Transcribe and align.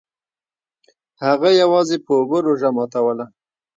هغه 1.25 1.49
یوازې 1.61 1.97
په 2.05 2.11
اوبو 2.19 2.37
روژه 2.45 2.69
ماتوله. 2.75 3.25